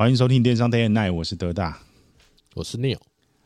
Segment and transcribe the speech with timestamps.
[0.00, 1.78] 欢迎收听电商 Day and Night，我是德大，
[2.54, 2.98] 我是 Neil。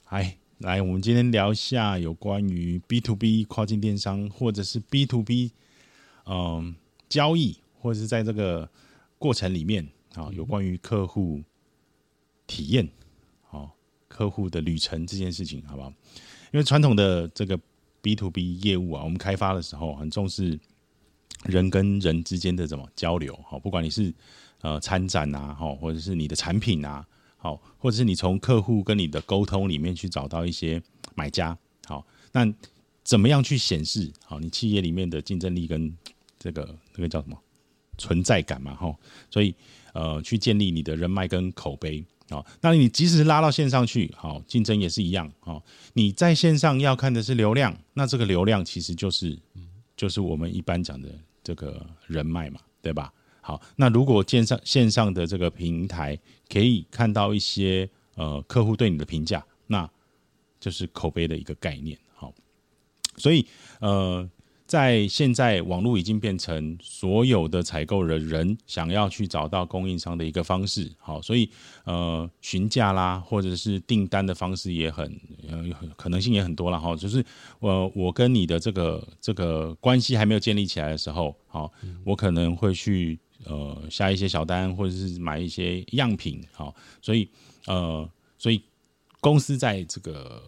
[0.05, 5.51] 嗨，来，我们今天聊一下有关于 B to B 跨境电商，或者是 B to B，
[6.27, 6.77] 嗯，
[7.09, 8.71] 交易，或者是在这个
[9.19, 9.85] 过程里面
[10.15, 11.43] 啊，有关于客户
[12.47, 12.89] 体验，
[13.43, 13.75] 好，
[14.07, 15.93] 客户的旅程这件事情，好不好？
[16.53, 17.59] 因为传统的这个
[18.01, 20.57] B to B 业务啊，我们开发的时候很重视
[21.47, 24.15] 人跟人之间的怎么交流，好，不管你是
[24.65, 30.83] 呃参展啊，好，或者是你的产品啊，好，或者是你从客户跟你的沟通里面去找到一些
[31.15, 32.51] 买家，好，那
[33.03, 35.95] 怎么样去显示好你企业里面的竞争力跟
[36.39, 37.39] 这个那个叫什么
[37.99, 38.97] 存在感嘛，哈，
[39.31, 39.55] 所以
[39.93, 42.03] 呃去建立你的人脉跟口碑。
[42.31, 45.31] 好，那你即使拉到线上去，好，竞争也是一样。
[45.41, 45.63] 好，
[45.93, 49.39] 你在线上要看的是流量，那这个流量其实就是，
[49.95, 51.09] 就是我们一般讲的
[51.43, 53.13] 这个人脉嘛，对吧？
[53.45, 59.89] 好，那如果线上线上的这个平台可以看到一些呃客户对你的评价，那
[60.59, 61.99] 就是口碑的一个概念。
[62.15, 62.33] 好，
[63.19, 63.47] 所以
[63.81, 64.29] 呃。
[64.67, 70.91] 在现在，网络已经变成所有的采购的人想要去找到供应商的一个方式。
[70.99, 71.49] 好，所以
[71.85, 75.05] 呃，询价啦，或者是订单的方式也很
[75.49, 75.63] 呃，
[75.97, 76.97] 可能性也很多了哈。
[76.97, 77.23] 就是
[77.61, 81.71] 我我跟你的这个这个关系还没有建立起来的时候，好，
[82.03, 86.43] 我可能会去呃下一些小单，或者是买一些样品。
[86.53, 87.29] 好，所以
[87.67, 88.09] 呃，
[88.39, 88.63] 所以
[89.21, 90.43] 公司在这个。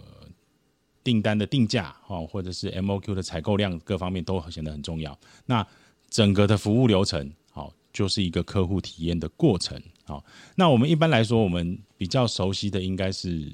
[1.06, 5.16] 订单的定价哦，或者是 MOQ 的采购量各方面都显得很重要。
[5.44, 5.64] 那
[6.10, 10.24] 整个的服务流程好，就是一个客户体验的过程好。
[10.56, 13.52] 那我们一般来说，我们比较熟悉的应该是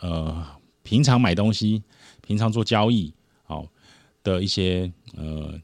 [0.00, 0.46] 呃，
[0.82, 1.82] 平常买东西、
[2.26, 3.12] 平常做交易
[3.42, 3.68] 好
[4.22, 5.60] 的一些呃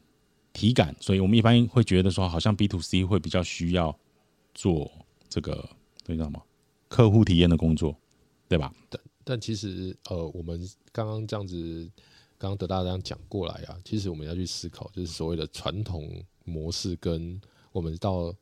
[0.59, 0.95] 体感。
[0.99, 3.97] 所以我们一般会觉得说，好像 B to C 会比较需要
[4.53, 4.91] 做
[5.29, 5.69] 这个
[6.03, 6.41] 这叫什么
[6.87, 7.95] 客户体验的工作，
[8.47, 8.73] 对吧？
[8.89, 9.01] 但。
[9.25, 10.59] 但其实，呃，我们
[10.91, 11.87] 刚刚这样子，
[12.35, 16.09] 刚刚德大这样讲过来啊，其实我们要去思考，就是所谓的传统
[16.45, 17.39] 模式跟
[17.71, 18.33] 我们到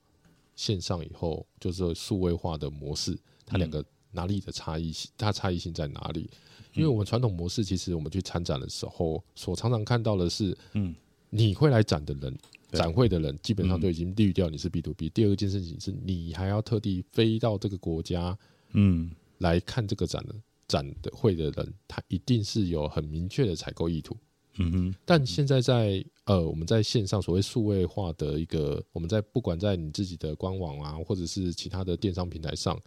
[0.56, 5.12] 线上以后，就是数位化的模式，它两个哪里的差异性？
[5.18, 6.30] 它差异性在哪里？
[6.74, 10.96] 因为我们传统模式，其实我们去参展的时候，所常常看到的是，嗯，
[11.30, 12.38] 你会来展的人，
[12.72, 15.10] 展会的人，基本上都已经滤掉你是 B to B。
[15.10, 18.38] 第二件事情是你还要特地飞到这个国家，
[18.74, 20.36] 嗯，来看这个展的。
[20.68, 24.18] 展的会的人，他一定是有很明确的采购意图。
[24.58, 24.96] 嗯哼。
[25.06, 32.78] 但现在在呃，我们在线上所谓数位化的一个，我们在不管在你自己的官网啊，或者是其他的电商平台上，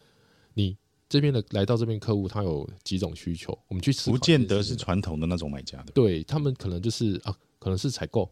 [0.53, 0.77] 你
[1.11, 8.31] 这边的来到这边客户，他有几种需求，我们去不见得是传统的那种买家的，对他们可能就是啊，可能是采购。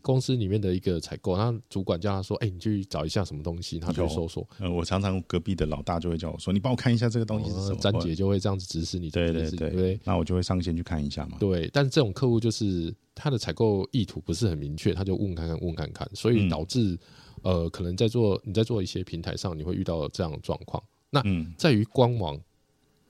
[0.00, 4.48] 公司里面的一个采购，然后主管叫他说：“哎，你去找一下什么东西。”他就搜索。
[4.58, 9.10] 呃，我常常隔壁的老大就会叫我说：“你帮我看一下这个东西是什么。”詹姐就会这样子指使你。
[9.10, 11.36] 对对对对，那我就会上线去看一下嘛。
[11.38, 16.98] 对，但是这种客户就是他的采购意图不是很明确，他就问看看问看看，所以导致
[17.42, 20.82] 呃，可能在做你在做一些平台上，你会遇到这样的状况。
[21.12, 21.22] 那
[21.56, 22.40] 在于官网。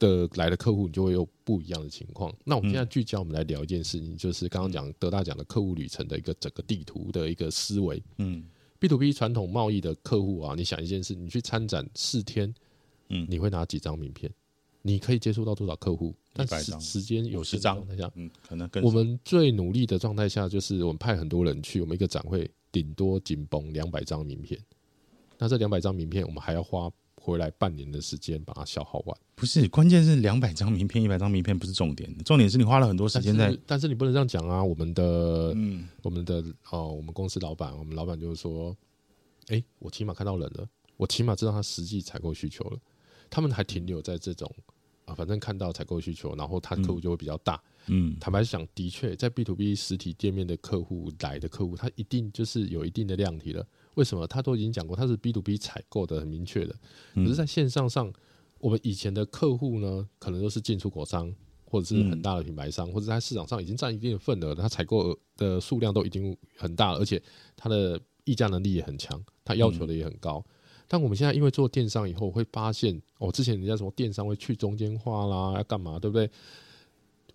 [0.02, 2.34] 的来的客户，你就会有不一样的情况。
[2.42, 8.02] 那我们现在聚焦，我们来聊一件事情，就是刚刚讲得大奖的客户旅程的一个整个地图的一个思维。
[8.18, 8.44] 嗯
[8.80, 12.52] ，B to B 传统贸易的客户啊，你想一件事，你去参展四天，
[13.10, 14.28] 嗯，你会拿几张名片？
[14.82, 16.12] 你可以接触到多少客户？
[16.32, 24.60] 但是时间有十张，下，嗯，可能我们最努力的状态下，就是我们派很多人去，我们一个展会顶多紧绷两百张名片。
[25.38, 26.90] 那这两百张名片，我们还要花。
[27.22, 33.56] 回来半年的时间把它消耗完，不是关键是两百张名片，一百张名片不是重点，重点是你花了很多时间在。
[33.64, 34.62] 但是你不能这样讲啊！
[34.62, 38.76] 我们的，嗯，我们的哦，我们公司老板，我们老板就是说，
[39.46, 42.78] 哎，我起码看到人了，我起码知道他实际采购需求了。
[43.30, 44.52] 他们还停留在这种
[45.04, 47.62] 啊，反正看到采购需求，然后他客户就会比较大。
[47.86, 53.64] 嗯，坦白讲，的确在 B to B 实体店面的客户来的客户，他一定就是有一定的量体了。
[53.94, 54.26] 为什么？
[54.26, 56.74] 他都已经讲过，他是 B to B 采购的很明确的。
[57.14, 58.12] 可是在线上上，
[58.58, 61.30] 我们以前的客户呢，可能都是进出口商，
[61.64, 67.22] 或者是很大的品牌商，或者在市场上已经占一定的份额，他采购的数量都已经很大，而且
[67.56, 70.44] 他的议价能力也很强，他要求的也很高。
[70.88, 76.30] 但我们现在因为做电商以后，会发现哦，之前人家什么电商会去中间化啦，要干嘛，对不对？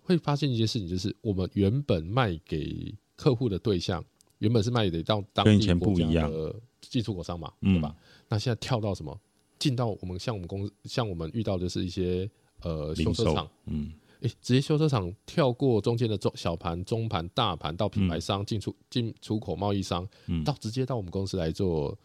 [0.02, 4.04] 会发现一件事情，就是我们原本卖给客户的对象。
[4.38, 7.94] 原本是卖给到当地国家的进出口商嘛，对吧？
[8.28, 9.18] 那现在跳到什么？
[9.58, 12.30] 进到我们像我们公司，像我们遇到的是一些
[12.62, 20.08] 呃修车厂，嗯，诶，直接修车厂跳过中间的中小盘、中盘、大盘，到品牌商进出进出口贸易商，
[20.44, 21.98] 到直接到我们公司来做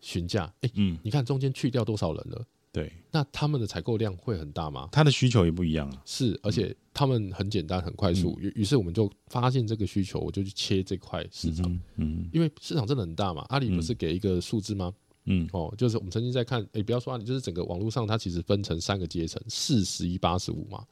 [0.00, 2.46] 询价，哎，嗯，你看中间去掉多少人了？
[2.72, 4.88] 对，那他们的采购量会很大吗？
[4.90, 6.02] 他的需求也不一样啊。
[6.06, 8.38] 是，而且他们很简单、很快速。
[8.40, 13.44] 于于是我们就发现这个需求，我就去切这块市场，嗯因为市场真的很大嘛。
[13.50, 14.90] 阿里不是给一个数字吗？
[15.26, 20.82] 嗯哦，就是我们曾经在看，诶，不要说阿里，就是整个网络上，它其实分成三个阶层，四十一、八十五嘛。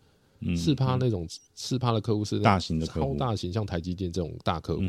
[0.41, 4.83] 嗯，四趴那种四趴的客户是大型的客户超大型，像台积电这种大客户。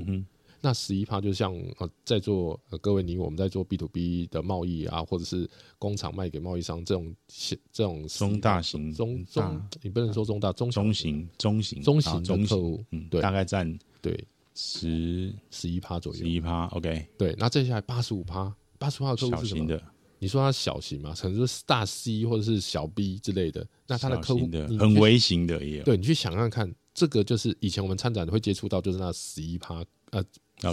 [0.62, 5.50] 那十一趴就像呃，在做呃各位你我们在做 B to B 的贸易啊，或者是
[5.80, 14.24] 工厂卖给贸易商这种小这种中大型中中，你不能说中大中小中型中型中型中型，客户，嗯，对大概占对
[14.54, 16.30] 十十一趴左右十。
[16.30, 19.66] 一趴，OK，对，那接下来八十五趴，八十趴的客户是什么？
[19.66, 19.82] 的，
[20.20, 30.24] 你说它小型嘛，可能是大 C 或者是小 B 之类的，那它的客户的很微型的也有，对你去想想看，这个就是以前我们参展会接触到，就是那十一趴呃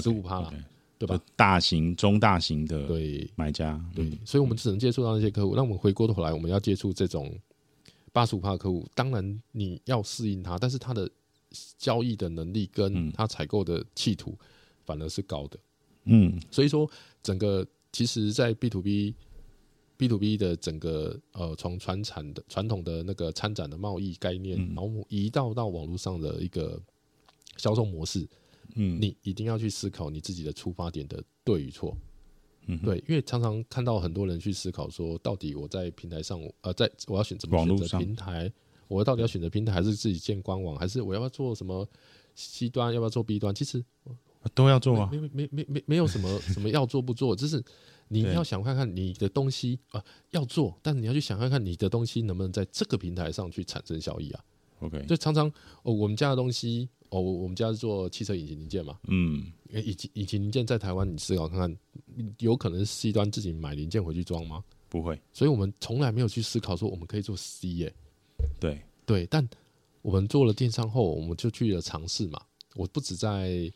[0.00, 0.52] 十五趴了
[0.98, 1.20] 对吧？
[1.36, 5.54] 大型、中大型的对买家，对嗯，所以我们只能接触到那些客户。
[5.54, 7.32] 那我们回过头来，我们要接触这种
[8.12, 11.08] 八十五趴的客户，当然你要适应他，但是他的
[11.78, 14.36] 交易的能力跟嗯他采购的企图
[14.84, 15.58] 反而是高的。
[16.04, 16.90] 嗯所以说，
[17.22, 19.14] 整个其实，在 B to B
[19.96, 26.80] B to B 的整个呃，从传产的传统的那个参展的贸易概念，嗯然后移到到网络上的一个
[27.56, 28.28] 销售模式，
[28.74, 31.96] 嗯，你一定要去思考你自己的出发点的对与错。
[32.70, 37.98] 嗯对，因为常常看到很多人去思考说，到底我在平台上，呃，在我要选怎么选择网络上。
[37.98, 38.52] 平台，
[38.88, 41.88] 我到底要选择平台，还是自己建官网，还是我要不要做什么
[42.34, 43.54] C 端，要不要做 B 端？
[43.54, 43.82] 其实
[44.54, 47.62] 都要做啊，没没没没没没有什么 什么要做不做，就是
[48.08, 54.44] 你要想看看你的东西啊、要做，但是你要去想看看你的东西能不能在这个平台上去产生效益啊。
[54.80, 55.50] OK，就常常
[55.82, 61.78] 哦，我们家的东西哦，我我们家是做汽车引擎零件嘛，嗯，诶引擎引擎零件在台湾，你思考看看，
[62.38, 64.62] 有可能是 C 端自己买零件回去装吗？
[64.88, 67.94] 不会，所以我们从来没有去思考说我们可以做 C 耶、
[68.58, 69.46] 对，对，但
[70.02, 72.40] 我们做了电商后，我们就去了尝试嘛。
[72.74, 73.70] 我不止在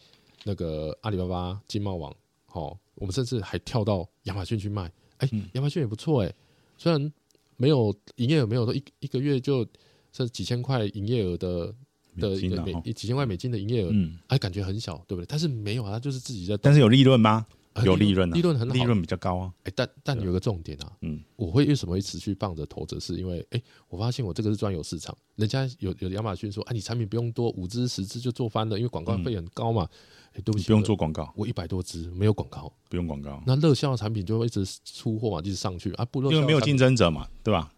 [0.44, 2.14] 那个阿里巴巴、经贸网，
[2.52, 4.90] 哦，我们甚至还跳到亚马逊去卖。
[5.18, 6.34] 哎、嗯亚马逊也不错哎，
[6.78, 7.12] 虽然
[7.56, 9.64] 没有营业额，没有说一一个月就
[10.12, 11.74] 甚至几千块营业额的
[12.18, 15.26] 的美一个美啊哦几千块美金的营业额，嗯，哎，感觉很小，对不对？
[15.28, 17.46] 但是没有啊，它就是自己在，但是有利润吗？
[17.74, 29.88] 呃有利润啊，利润很好，利润比较高啊，哎，但但有个重点啊，嗯，我会为什么会持续放着投着，是因为哎，我发现我这个是专有市场，人家有有的亚马逊说，哎，你产品不用多，五只十只就做翻了，因为广告费很高嘛。
[30.34, 37.72] 哎，对不起，你不用做广告，我一百多只没有广告，不用广告，那热销的产品就会一直出货嘛，一直上去啊，不因为没有竞争者嘛，对吧？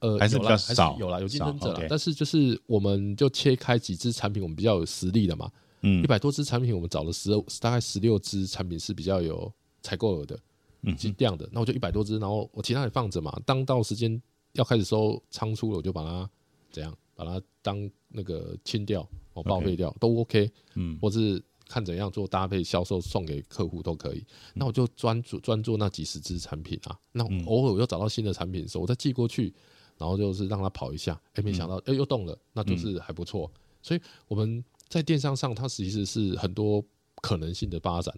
[0.00, 5.50] 呃还是比较少有啦，有竞争者少啦但是就是我们就切开几支产品，我们比较有实力的嘛，
[5.82, 9.52] 嗯一百多支产品，我们找了十大概十六支产品是比较有
[9.82, 10.38] 采购额的，
[10.82, 11.48] 嗯是量的。
[11.52, 13.36] 那我就一百多支，然后我其他也放着嘛。
[13.46, 14.20] 当到时间
[14.52, 16.28] 要开始收仓出了，我就把它
[16.70, 24.24] 怎样，把它当那个清掉，哦，报废掉都 OK，嗯或是看怎样做搭配销售送给客户都可以。
[24.54, 26.98] 那我就专注专注那几十支产品啊。
[27.12, 29.52] 那嗯偶尔我又找到新的产品的时候，我再寄过去，
[29.98, 33.50] 然后就是让它跑一下，哎，没想到哎又动了，那就是还不错。
[33.82, 36.84] 所以我们在电商上，它其实是很多
[37.22, 38.14] 可能性的发展。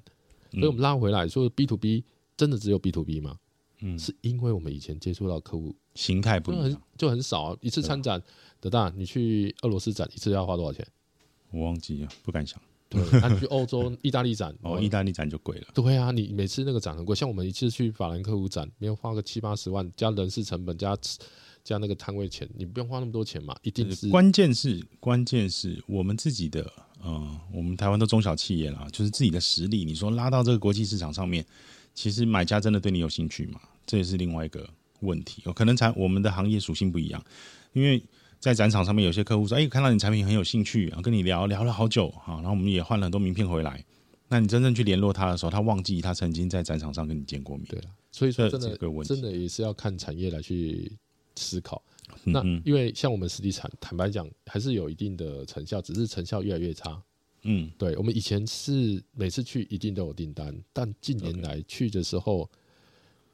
[0.53, 2.05] 所以我们拉回来说，B to B
[2.37, 3.39] 真的只有 B to B 吗？
[3.81, 8.21] 嗯，是因为我们以前接触到客户形态不就很一样，就很少啊，一次参展，
[8.61, 10.85] 的大你去俄罗斯展一次要花多少钱？
[11.51, 12.61] 我忘记了，不敢想。
[12.89, 20.97] 对，那你去欧洲、意大利展， 哦，意大利展就贵了，对啊，你每次那个展很贵，像我们一次去法兰克福展，没有花个七八十万，加人事成本，加
[21.69, 26.73] 加那个摊位钱，你不用花那么多钱嘛，一定是关键是关键是我们自己的，
[27.03, 29.85] 呃，我们台湾的中小企业啦，就是自己的实力。
[29.85, 31.45] 你说拉到这个国际市场上面，
[31.93, 33.61] 其实买家真的对你有兴趣吗？
[33.85, 34.67] 这也是另外一个
[35.01, 35.43] 问题。
[35.45, 37.23] 有可能产我们的行业属性不一样，
[37.75, 38.03] 因为
[38.41, 43.85] 在展场上面有些客户说，哎、看到你产品很有兴趣，然后跟你聊聊了好久哈，然后我们也换了很多名片回来。
[44.31, 47.67] 那你真正去联络他的时候，他忘记他曾经在展场上跟你见过面。
[47.69, 50.91] 对了，所以说这真这个问真的也是要看产业来去
[51.39, 51.83] 思考。
[52.25, 57.01] 那因为像我们实体产，坦白讲还是有一定的成效，只是成效越来越差。
[57.43, 62.51] 嗯对我们以前是每次去一定都有订单，但近年来去的时候，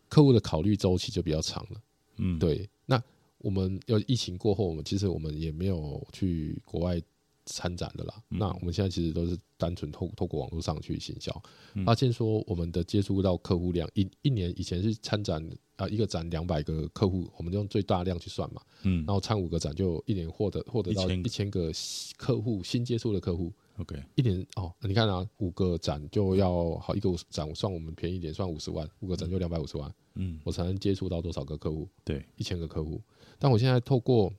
[0.09, 1.81] 客户的考虑周期就比较长了。
[2.17, 3.03] 嗯，对，那
[3.39, 7.01] 我们要疫情过后，我们其实我们也没有去国外
[7.47, 8.15] 参展的啦。
[8.31, 8.39] 嗯。
[8.39, 11.43] 那我们现在其实都是单纯透透过网络上去行销，
[11.75, 11.85] 嗯。
[11.85, 15.45] 发现说我们的接触到客户量一一年以前是参展
[15.77, 18.99] 啊、一个展两百个客户，我们用最大量去算嘛，嗯。
[19.05, 21.73] 然后参五个展就一年获得获得到一千个。
[22.17, 31.89] 客户新接触的客户，OK，一年哦，你看啊，五个展就要好一个展，算我们便宜一点，算五十万，五个展就两百五十万，嗯，我才能接触到多少个客户？
[32.05, 33.03] 对，一千个客户。
[33.39, 34.33] 但我现在透过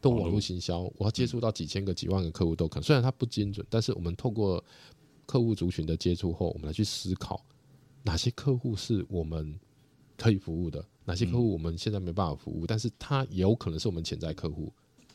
[0.00, 2.82] 透过网络行销，我要接触到几千个、几万个客户都可能。
[2.82, 4.62] 虽然它不精准，但是我们透过
[5.26, 7.44] 客户族群的接触后，我们来去思考
[8.02, 9.58] 哪些客户是我们
[10.16, 14.72] 可以服务的，哪些客户我们现在没办法服务，但是他也有可能是我们潜在客户。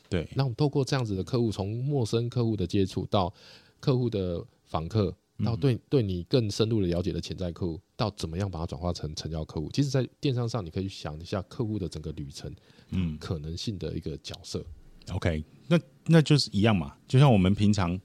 [0.08, 3.32] 对，那我们透过这样子的客户，从陌生客户的接触到
[3.80, 5.12] 客户的访客，
[5.44, 9.68] 到对对你更深入的了解的潜在客户，到怎么样把它转化成成交客户。
[9.72, 12.54] 其实，在电商上，你可以想一下客户的整个旅程，
[12.90, 14.64] 嗯可能性的一个角色。
[15.12, 17.98] ，OK，那那就是一样嘛，就像我们平常，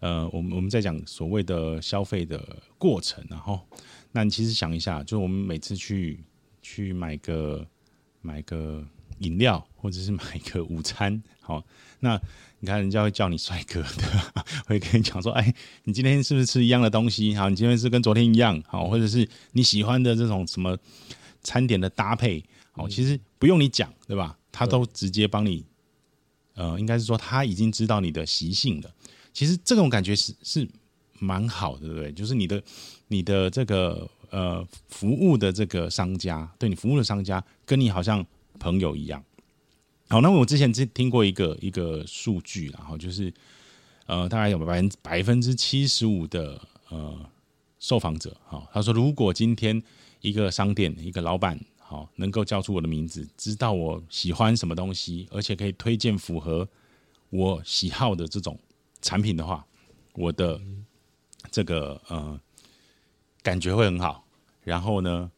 [0.00, 2.40] 呃，我们我们在讲所谓的消费的
[2.78, 3.60] 过程，然后，
[4.12, 6.22] 那你其实想一下，就我们每次去
[6.62, 7.66] 去买个
[8.20, 8.84] 买个
[9.18, 11.64] 饮料，或者是买个午餐，好，
[12.00, 12.20] 那
[12.60, 14.32] 你看人家会叫你帅哥的，
[14.66, 15.54] 会跟你讲说，哎，
[15.84, 17.34] 你今天是不是吃一样的东西？
[17.34, 20.76] 好，你今天是跟昨天一样，好，或者是你喜欢的这种什么
[21.42, 24.36] 餐点的搭配，好，其实不用你讲，对吧？
[24.52, 25.64] 他都直接帮你，
[26.54, 28.90] 呃，应该是说他已经知道你的习性了。
[29.32, 30.68] 其实这种感觉是是
[31.18, 32.12] 蛮好的，对不对？
[32.12, 32.62] 就是你的
[33.08, 38.24] 你的这个呃服务的这个商家，对你服务的商家跟你好像
[38.58, 39.22] 朋友一样。
[40.08, 43.32] 好，那我之前听听过一个一个数据，然后就是
[44.06, 47.16] 呃，大概有百分百分之七十五的呃
[47.78, 49.80] 受访者，好、他说如果今天
[50.20, 51.58] 一个商店一个老板
[51.90, 56.68] 好、能够叫出我的名字，知道我喜欢什么东西，而且可以推荐符合
[57.30, 58.56] 我喜好的这种
[59.02, 59.66] 产品的话，
[60.12, 60.60] 我的
[61.50, 62.40] 这个呃
[63.42, 64.24] 感觉会很好。
[64.62, 65.28] 然后呢，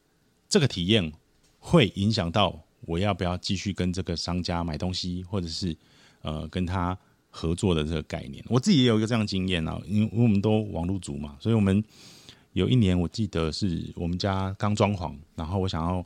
[0.47, 1.11] 这个体验
[1.59, 5.75] 会影响到我要不要继续跟这个商家买东西，或者是
[6.21, 6.99] 呃跟他
[7.31, 8.45] 合作的这个概念。
[8.51, 11.83] 我自己也有一个这样的经验啊，因为我们都网络族嘛，所以我们
[12.53, 16.05] 有一年我记得是我们家刚装潢，然后我想要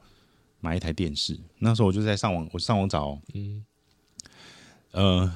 [0.67, 3.65] 买一台电视，那时候我就在上网，我上网找，嗯，
[4.91, 5.33] 呃，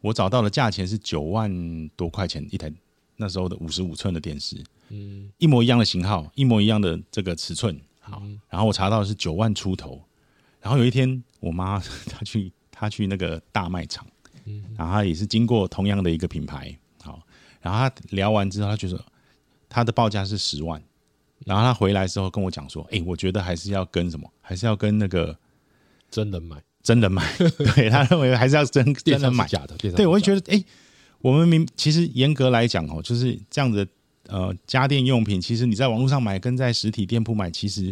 [0.00, 2.72] 我找到的价钱是九万多块钱一台，
[3.16, 10.00] 那时候的五十五寸的电视，嗯，一模一样的型号，一模一样的这个尺寸，好，然后我查到的是九万出头，
[10.60, 14.06] 然后有一天我妈她去她去那个大卖场，
[14.44, 14.62] 嗯。
[14.76, 17.20] 然后她也是经过同样的一个品牌，好，
[17.60, 19.04] 然后她聊完之后，她就说
[19.68, 20.80] 她的报价是十万，
[21.44, 25.36] 然后她回来之后跟我讲说，哎、我觉得还是要跟什么，还是要跟那个
[26.10, 27.22] 真人买，真人买，
[27.76, 29.46] 对他认为还是要真真人买。
[29.46, 30.64] 假的，对，我会觉得，哎、
[31.20, 33.90] 我们明其实严格来讲哦，就是这样子的。
[34.28, 37.90] 呃，家电用品其实你在网络上买跟在实体店铺买，其实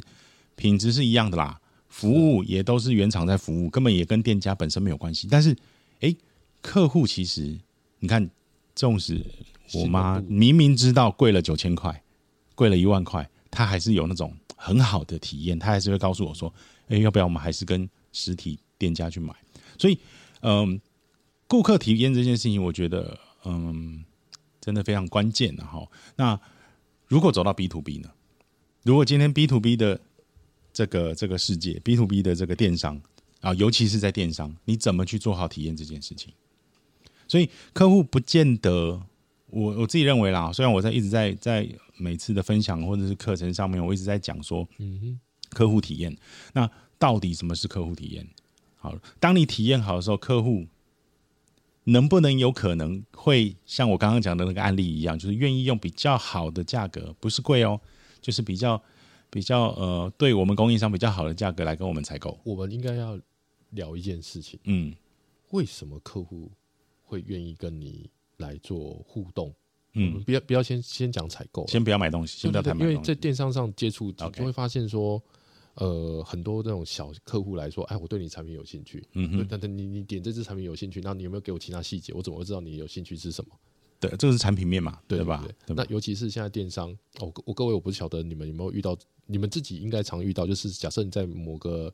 [0.55, 1.59] 品质是一样的啦，
[1.89, 5.27] 服务也都是原厂在服务，根本也跟店家本身没有关系。
[5.31, 5.57] 但是，
[6.01, 6.15] 哎、
[6.61, 7.57] 客户其实
[8.01, 8.29] 你看，
[8.75, 9.25] 纵使
[9.73, 12.03] 我妈明明知道贵了九千块，
[12.55, 16.53] 贵了一万块，她还是有那种很好的体验，他还是会告诉我说，
[16.89, 19.33] 哎、要不要我们还是跟实体店家去买？
[19.79, 19.99] 所以，
[20.41, 20.81] 嗯、
[21.47, 24.05] 顾客体验这件事情，我觉得，嗯，
[24.61, 25.87] 真的非常关键的哈。
[26.17, 26.41] 那
[27.07, 28.11] 如果走到 B to B 呢？
[28.83, 30.01] 如果今天 B to B 的
[30.73, 33.01] 这个这个世界，B to B 的这个电商
[33.41, 36.33] 啊，尤其是在电商，你怎么去做好体验这件事情？
[37.29, 39.03] 所以客户不见得，
[39.51, 46.17] 我我自己认为啦，虽然我在一直在在每次的分享或者是课程上面，我一直在讲说，嗯哼，客户体验。
[46.53, 48.27] 那到底什么是客户体验？
[48.77, 50.67] 好，当你体验好的时候，客户
[51.85, 57.81] 能不能有可能会像我刚刚讲的那个案例一样，就是愿意用比较好的价格，不是贵哦，
[58.21, 58.83] 就是比较
[59.31, 62.39] 比较呃，对我们供应商比较好的价格来跟我们采购。
[62.45, 63.19] 我们应该要
[63.71, 64.95] 聊一件事情，嗯
[65.51, 66.51] 为什么客户
[67.05, 69.55] 会愿意跟你来做互动？
[69.99, 73.09] 嗯，不要不要先先讲采购，先不要买东西，先不要对对对因为谈买东西。
[73.09, 75.21] 在电商上接触就会发现说，
[75.75, 82.13] 呃，很多这种小客户来说，哎，我对你产品有兴趣，嗯哼，但但你你点这支产品有兴趣，那你有没有给我其他细节？
[82.13, 83.51] 我怎么会知道你有兴趣是什么？
[83.99, 85.43] 对，这个是产品面嘛，对吧？
[85.69, 91.91] 那尤其是现在电商，哦，我各位我不晓得你们有没有遇到，你们自己应该常遇到，就是假设你在某个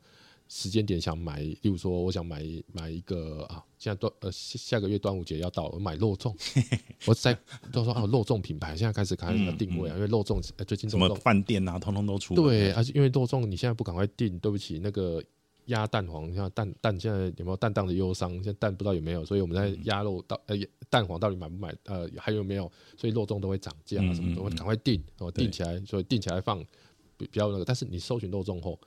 [0.48, 6.34] 时间点想买，例如说我想买买一个啊，现在端呃下下个月端午节要到，我买肉粽，
[7.06, 7.36] 我在
[7.72, 12.42] 都说啊肉粽品牌现在开始开始要定位啊，因为肉粽呃最近什么饭店啊，通通都出了。
[12.42, 15.22] 对，而且因为肉粽你现在不赶快订，对不起，那个
[15.66, 18.32] 鸭蛋黄，像蛋蛋现在有没有蛋蛋的忧伤？
[18.34, 20.56] 现在蛋不知道有没有，所以我们在鸭肉到呃
[20.90, 21.74] 蛋黄到底买不买？
[21.84, 22.70] 呃还有没有？
[22.96, 26.58] 所以肉粽都会涨价啊什么赶快订，哦对订起来，所以订起来放，
[27.16, 27.64] 比比较那个。
[27.64, 28.78] 但是你搜寻肉粽后，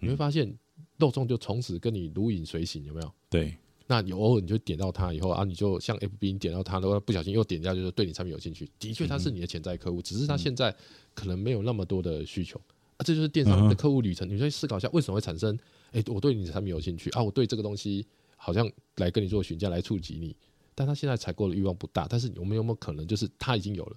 [0.00, 0.52] 你嗯会发现
[0.96, 3.12] 肉粽就从此跟你如影随形，有没有？
[3.28, 8.68] 对，那你偶尔你就点到他以后啊，你就像 F B 你点到他的话，不小心又点掉，就是对你产品有兴趣。
[8.78, 10.74] 的确，他是你的潜在客户，只是他现在
[11.14, 12.60] 可能没有那么多的需求
[12.96, 13.00] 啊。
[13.04, 14.28] 这就是电商的客户旅程。
[14.28, 15.58] 你去思考一下，为什么会产生？
[15.92, 20.36] 哎，我对你的产品有兴趣啊，我对这个东西好像来跟你做询价来触及你，
[20.74, 22.06] 但他现在采购的欲望不大。
[22.08, 23.96] 但是我们有没有可能就是他已经有了？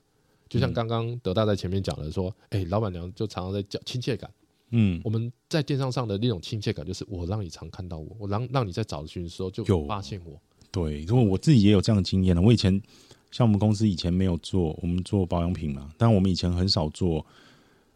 [0.49, 4.31] 就像刚刚德大在前面讲的说，哎，老板娘就常常在讲亲切感。
[4.75, 10.41] 嗯，我们在电商上的那种亲切感，就是我让你常看到我，我让让你在找寻的时候就发现我。
[10.71, 12.41] 对，因为我自己也有这样的经验了。
[12.41, 12.81] 我以前
[13.29, 17.23] 像我们公司以前没有做，我们做保养品嘛，但我们以前很少做，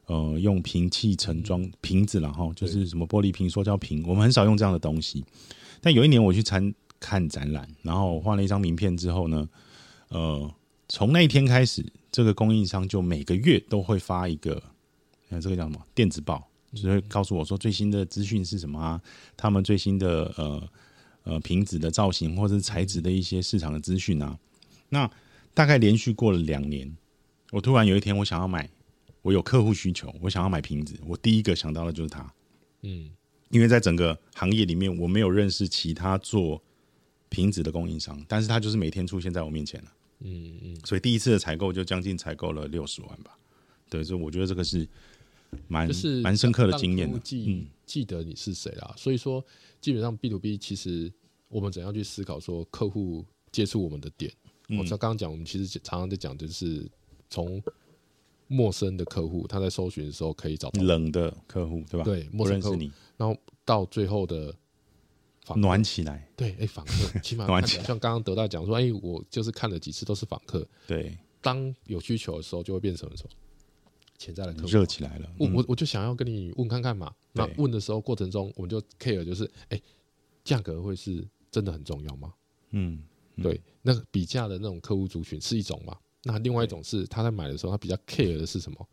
[0.06, 5.26] 呃，用瓶器盛装瓶子然后，就是什么玻璃瓶、塑胶瓶，我们很少用这样的东西。
[5.82, 9.50] 但有一年我去参看展览，然后换了一张名片之后呢，
[10.10, 10.54] 呃，
[10.88, 14.62] 从那一天开始，这个供应商就每个月都会发一个，
[15.30, 16.47] 那这个叫什么电子报。
[16.74, 19.02] 只会告诉我说最新的资讯是什么啊？
[19.36, 20.70] 他们最新的呃
[21.24, 24.38] 呃瓶子的造型或者是材质的一些市场的资讯啊。
[24.90, 25.10] 那
[25.54, 26.96] 大概连续过了两年，
[27.52, 28.70] 我突然有一天我想要买，
[29.22, 32.34] 我有客户需求，我想要买瓶子，我第一个想到的就是他。
[32.82, 33.10] 嗯，
[33.50, 36.62] 因为在整个行业里面，我没有认识其他做
[37.30, 39.92] 瓶子的供应商，但是他就是每天出现在我面前了。
[40.20, 43.38] 嗯嗯，所以第一次的采购就将近采购了六十万吧。
[43.90, 44.86] 对，所以我觉得这个是。
[45.68, 48.94] 蛮就是蛮深刻的经验，记记得你是谁啦。
[48.98, 49.44] 所以说，
[49.80, 51.12] 基本上 B to B 其实
[51.48, 54.32] 我们怎样去思考说客户接触我们的点。
[54.70, 56.86] 我像刚刚讲，我们其实常常在讲，就是
[57.30, 57.62] 从
[58.48, 62.04] 陌生的客户他在搜寻的时候可以找到冷的客户，对吧？
[62.04, 62.78] 对，陌生客户，
[63.16, 64.54] 然后到最后的
[65.56, 67.84] 暖起来，对，哎，访客 起码暖起来。
[67.86, 70.68] 像刚刚德大讲说，哎，我就是看了几次都是访客。
[70.86, 73.30] 对，当有需求的时候，就会变成什么？
[74.18, 77.14] 潜在的客户热起来了，我我我就想要跟你问看看嘛。
[77.34, 79.80] 那问的时候过程中，我们就 care 就是，哎，
[80.44, 82.34] 价格会是真的很重要吗？
[82.72, 83.04] 嗯，
[83.44, 85.96] 对，那个比价的那种客户族群是一种嘛？
[86.24, 88.88] 那另外一种是他在买的时候，他比较 care 的是什么？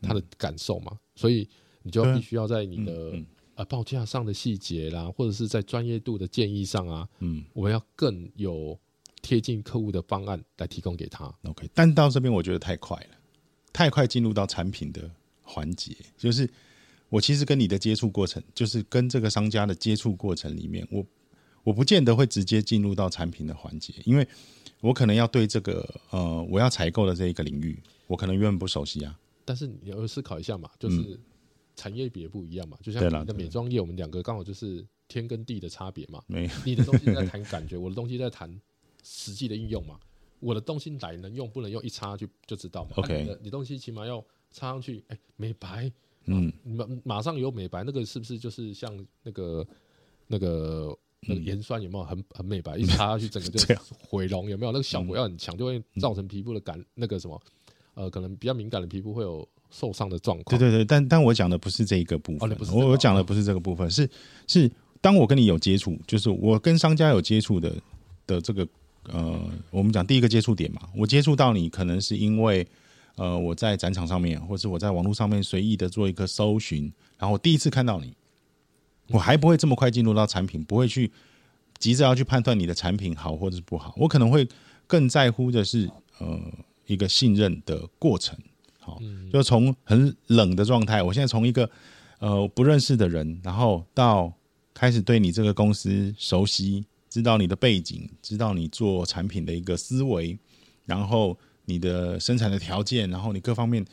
[0.00, 0.98] 他的感受嘛？
[1.14, 1.46] 所以
[1.82, 3.12] 你就必须要在你的
[3.56, 8.78] 呃报价上的细节啦，或者是在专业度的建议上啊，嗯，我们要更有
[9.20, 11.32] 贴近客户的方案来提供给他。
[11.42, 13.16] OK，但到这边我觉得太快了。
[13.74, 15.10] 太快进入到产品的
[15.42, 16.48] 环节，就是
[17.08, 21.04] 我其实跟你的接触过程，就是跟这个商家的接触过程里面，我
[21.64, 24.26] 我不见得会直接进入到产品的环节，因为
[24.80, 29.18] 我可能要对这个呃我要采购的这一个领域，我可能原本不熟悉啊。
[29.44, 31.18] 但是你要思考一下嘛，就是
[31.74, 36.22] 产业别不一样嘛，就像你的美妆业，我们两个刚好就是天跟地的差别嘛。
[36.28, 38.56] 没，你的东西在谈感觉，我的东西在谈
[39.02, 39.98] 实际的应用嘛。
[40.44, 42.90] 我的东西来能用不能用，一插就就知道嘛。
[42.96, 45.90] OK，你东西起码要插上去，哎，美白，
[46.26, 49.66] 嗯，马马上有美白，那个是不是就是像那个
[50.26, 52.76] 那个那个盐酸有没有很很美白？
[52.76, 53.74] 一插下去整个就
[54.06, 54.72] 毁容，有没有？
[54.72, 57.40] 那个效果要很强，就会造成皮肤的感那个什么，
[57.94, 60.58] 呃，可能比较敏感的皮肤会有受伤的状况。
[60.58, 64.06] 对对对，但但我讲的不是这一个部分，我我讲的不是这个部分，是
[64.46, 67.74] 是当我跟你有接触，就是我跟商家有接触的
[68.26, 68.68] 的这个。
[69.12, 69.38] 呃，
[69.70, 72.66] 我们讲第一个接触点嘛，我接触到你可能是因为，
[73.16, 78.14] 呃，我在展场上面，或是我在网络上面随意的做一个搜寻，然后我第一次看到你，
[79.08, 81.12] 我还不会这么快进入到产品，不会去
[81.78, 84.48] 急着要去判断你的产品好或者是不好，我可能会
[84.86, 86.40] 更在乎的是，呃，
[86.86, 88.34] 一个信任的过程，
[88.80, 88.98] 好，
[89.30, 91.68] 就从很冷的状态，我现在从一个
[92.20, 94.32] 呃不认识的人，然后到
[94.72, 96.86] 开始对你这个公司熟悉。
[97.14, 100.36] 知道你的背景，知道你做产品的一个思维，
[100.84, 103.86] 然后你的生产的条件，然后你各方面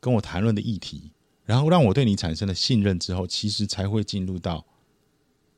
[0.00, 1.12] 跟我谈论的议题，
[1.44, 4.66] 然后让我对你产生了信任之后，其实才会进入到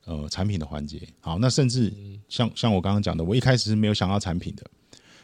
[0.05, 1.09] 呃产品的环节。
[1.21, 1.91] 好，那甚至
[2.29, 4.63] 像像我刚刚讲的，我一开始是没有想到产品的，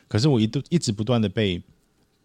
[0.09, 1.63] 可是我一度一直不断的被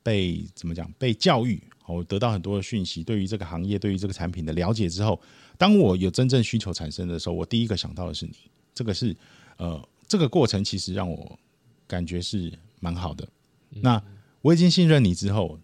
[0.01, 5.19] 被怎么讲被教育，我得到很多的讯息，对于这个行业，对于这个产品的了解之后，
[5.57, 8.33] 当我有真正需求产生的时候，我第一个想到的是你，
[8.73, 9.13] 这个是。
[9.61, 11.37] 呃，这个过程其实让我
[11.85, 13.27] 感觉是蛮好的。
[13.69, 14.01] 那
[14.41, 15.59] 我已经信任你之后，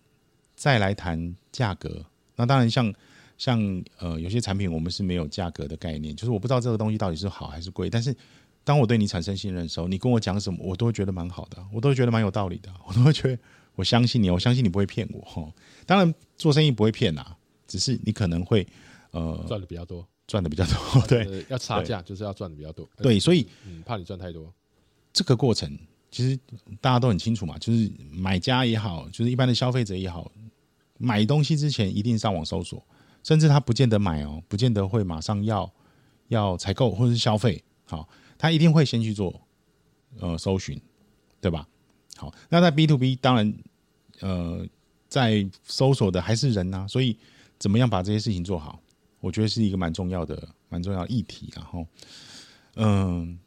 [0.55, 2.05] 再来谈价格。
[2.35, 2.93] 那当然，像
[3.39, 7.89] 像呃，有些产品我们是没有价格的概念，就是我不知道这个东西到底是好还是贵。
[7.89, 8.15] 但是
[8.63, 13.39] 当我对你产生信任的时候，你跟我讲什么，我都会觉得蛮好的，我都会觉得蛮有道理的， 我都会觉得
[13.73, 15.21] 我相信你，我相信你不会骗我。
[15.21, 15.51] 哈，
[15.87, 17.25] 当然做生意不会骗呐，
[17.65, 18.67] 只是你可能会
[19.09, 20.07] 呃赚的比较多。
[20.27, 24.53] 赚的比较多，对，要差价就是要赚的比较多，对，所以嗯，怕你赚太多。
[25.13, 25.75] 这个过程
[26.11, 26.37] 其实
[26.79, 30.29] 大家都很清楚嘛，就是买家也好，就是一般的消费者也好，
[30.97, 32.85] 买东西之前一定上网搜索，
[33.23, 35.71] 甚至他不见得买哦，不见得会马上要
[36.27, 37.63] 要采购或者是消费。
[37.85, 39.41] 好，他一定会先去做
[40.19, 40.79] 呃搜寻，
[41.39, 41.65] 对吧？
[42.17, 43.53] 好，那在 B to B 当然
[44.19, 44.67] 呃
[45.07, 47.17] 在搜索的还是人呐，所以
[47.57, 48.81] 怎么样把这些事情做好，
[49.19, 51.49] 我觉得是一个蛮重要的、蛮重要的议题。
[51.55, 51.85] 然后，
[52.75, 53.39] 嗯。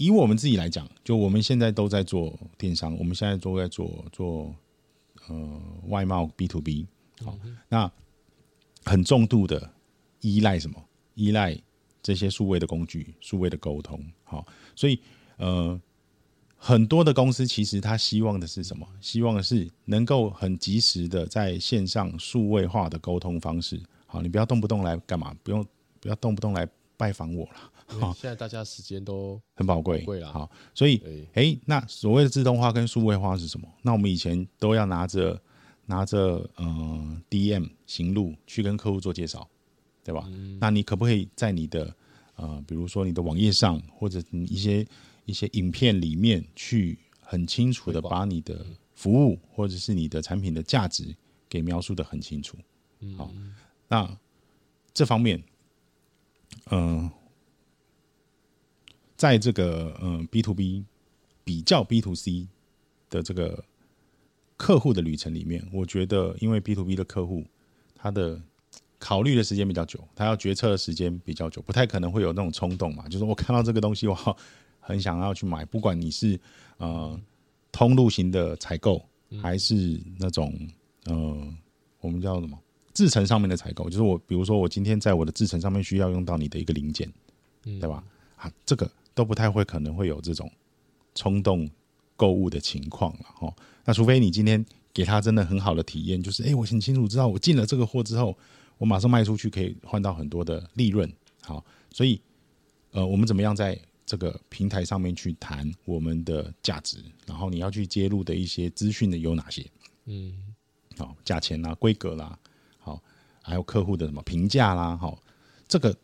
[0.00, 4.54] 以我们自己来讲，就我们现在都在做电商，我们现在都在做做
[5.26, 6.86] 呃外贸 B to B，
[7.24, 7.36] 好，
[7.68, 7.90] 那
[8.84, 9.68] 很重度的
[10.20, 10.80] 依赖什么？
[11.14, 11.60] 依赖
[12.00, 15.00] 这些数位的工具、数位的沟通，好，所以
[15.36, 15.76] 呃
[16.56, 18.86] 很多的公司其实他希望的是什么？
[19.00, 25.36] 希望的是能够很及时的在线上数位化的沟通方式，好，你不要动不动来干嘛？
[25.42, 25.64] 不用
[26.00, 26.66] 不要动不动来
[26.96, 27.72] 拜访我了。
[28.00, 30.32] 好，现在大家时间都很宝贵，贵了。
[30.32, 33.68] 好，所以，哎，那所谓的自动化跟数位化是什么？
[33.82, 35.40] 那我们以前都要拿着
[35.86, 39.46] 拿着呃 DM 行路去跟客户做介绍，
[40.02, 40.26] 对吧？
[40.58, 41.94] 那你可不可以在你的
[42.36, 44.86] 呃，比如说你的网页上或者一些
[45.26, 51.14] 一些影片里面去很清楚的把你的服务或者是你的产品的价值
[51.48, 52.56] 给描述的很清楚？
[53.16, 53.30] 好，
[53.88, 54.18] 那
[54.92, 55.42] 这方面，
[56.70, 57.10] 嗯。
[59.16, 60.84] 在这个嗯 B to B
[61.42, 62.46] 比较 B to C
[63.10, 63.64] 的这个
[64.56, 67.44] 客户的旅程里面，我觉得因为 B to B 的客户
[67.96, 68.40] 他的
[69.00, 73.08] 考虑的时间比较久，他要决策的时间比较久，不太可能会有那种冲动嘛。
[73.08, 74.36] 就是我看到这个东西，我
[74.78, 76.38] 很想要去买，不管你是
[76.76, 77.20] 呃
[77.72, 79.04] 通路型的采购，
[79.42, 80.56] 还是那种
[81.06, 81.54] 呃
[82.00, 82.56] 我们叫什么
[82.98, 87.08] 制成上面的采购，就是我比如说我今天在我的制程上面需要用到你的一个零件，
[87.62, 88.02] 对吧？
[88.36, 88.90] 啊，这个。
[89.18, 90.48] 都不太会可能会有这种
[91.12, 91.68] 冲动
[92.14, 93.52] 购物的情况了哈。
[93.84, 98.38] 那除非你今天给他真的很好的体验，就是哎，我很清楚知道我进了这个货之后，
[98.76, 101.12] 我马上卖出去可以换到很多的利润。
[101.42, 102.20] 好，所以
[102.92, 106.98] 呃，我们怎么样在这个平台上面去谈我们的价值？
[107.26, 109.66] 然后你要去揭露的一些资讯的有哪些？
[110.04, 110.32] 嗯，
[110.96, 112.38] 好，价钱啦、规格啦，好，
[113.48, 115.22] 还有客户的什么评价啦，好，
[115.66, 115.96] 这个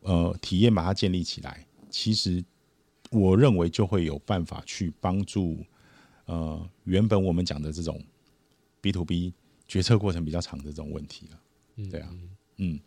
[0.00, 1.66] 呃体验把它建立起来。
[1.90, 2.42] 其实，
[3.10, 5.64] 我认为就会有办法去帮助，
[6.26, 8.02] 呃，原本我们讲的这种
[8.80, 9.32] B to B
[9.66, 11.40] 决策过程比较长的这种问题了。
[11.76, 12.14] 嗯，对啊，
[12.56, 12.80] 嗯，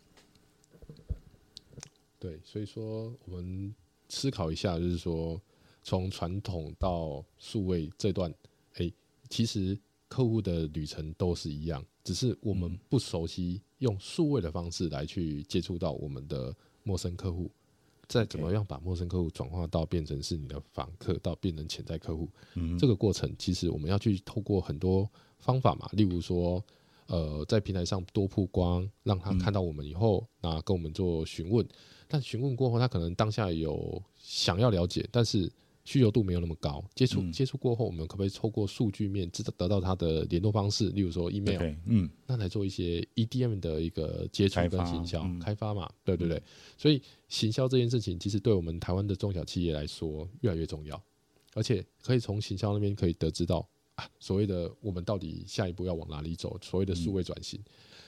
[2.18, 3.74] 对，所以说我们
[4.08, 5.40] 思考一下，就是说
[5.82, 8.32] 从传统到数位这段，
[8.74, 8.92] 哎，
[9.28, 9.78] 其实
[10.12, 17.50] 客户的旅程都是一样，只是我们不熟悉用数位的方式来去接触到我们的陌生客户。
[18.08, 22.28] 再怎么样把陌生客户转化到变成是你的访客，到变成潜在客户，
[22.78, 26.62] 这个过程其实我们要去透过很多方法嘛，例如说，
[27.06, 31.66] 呃，在平台上多曝光，让他看到我们以后，那跟我们做询问，
[32.06, 35.50] 但询问过后，他可能当下有想要了解，但是。
[35.84, 40.90] 需求度没有那么高，接触接触过后，我们可不可以透过数据面知道得到他的联络方式？
[40.90, 45.90] 例如说 email，嗯，那来做一些 EDM 的一个接触跟行销开发嘛？
[46.04, 46.40] 对对对，
[46.78, 51.02] 所以行销这件事情，其实对我们台湾的中小企业来说越来越重要，
[51.54, 56.56] 而且可以从行销那边可以得知到啊，所谓的我们到底下一步要往哪里走？
[56.62, 57.60] 所谓的数位转型，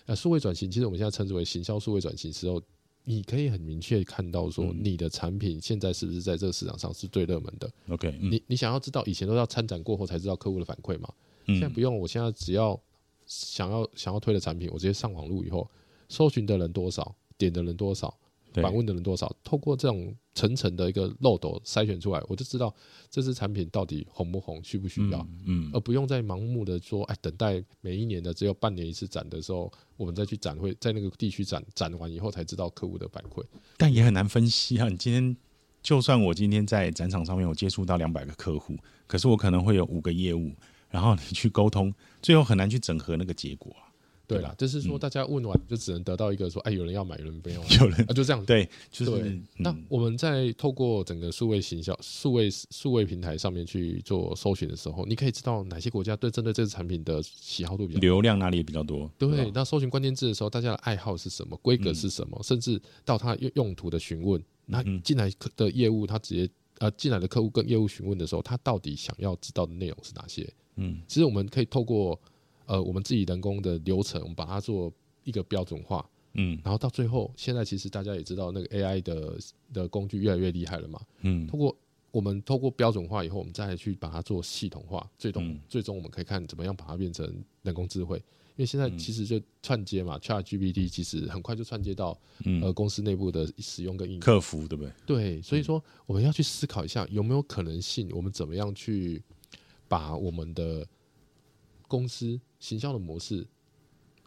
[0.07, 2.63] 那数位转型其实我们现在称之为行销数位转型时候。
[3.05, 11.09] 你可以很明确看到说，你的产品现在是不是在这个市场上是最热门的？OK，你你想要知道，以前都要参展过后才知道客户的反馈嘛？
[11.47, 12.81] 现在不用，我现在只要
[13.27, 15.69] 想要想要推的产品，我直接上网路以后，
[16.09, 18.17] 搜寻的人多少，点的人多少。
[18.63, 19.35] 访问的人多少？
[19.43, 22.75] 透过这种层层的一个漏斗筛选出来，我就知道
[23.11, 33.43] 这支产品到底红不红，需不需要，嗯，而不用再盲目的说，哎，等待每一年的只有半年一次展的时候，我们再去展会，在那个地区展展完以后才知道客户的反馈。
[33.77, 34.89] 但也很难分析啊！
[34.89, 35.37] 你今天
[35.83, 40.53] 就算我今天在展场上面我接触到两百个客户，可是我可能会有五个业务，
[40.91, 43.75] 然后你去沟通，最后很难去整合那个结果。
[44.27, 48.43] 对啦，就是说大家问完就只能得到一个说，哎，有人要买，有人不要，有人啊，就这样。
[48.47, 59.11] 对，就是那我们在透过整个数位行销、数位数位平台上面去做搜寻的时候，你可以知道哪些国家对针对这个产品的喜好度比较，流量哪里比较多。
[59.19, 70.51] 对，那搜寻关键字的时候，大家的爱好是什么，规格是什么，甚至到他用用途的询问，那进来的业务他直接呃进来的客户跟业务询问的时候，他到底想要知道的内容是哪些？
[70.77, 72.19] 嗯，其实我们可以透过。
[72.67, 74.93] 呃，我们自己人工的流程，我们把它做
[75.25, 79.39] 一个标准化，嗯，然后到最后，现在其实大家也知道，那个 AI 的
[79.73, 81.77] 的工具越来越厉害了嘛，嗯，通过
[82.11, 87.27] 我们透过标准化以后，我们再去把它做系统化，最终最终我们可以看怎么样把它变成
[87.63, 92.17] 人工智慧，因为现在其实就串接嘛，Chat GPT 其实很快就串接到
[92.63, 94.21] 呃公司内部的使用跟应用。
[94.21, 94.93] 客服，对不对？
[95.05, 99.21] 对，所以说我们要去思考一下有没有可能性，我们怎么样去
[99.89, 100.87] 把我们的
[101.89, 103.47] 公司行销的模式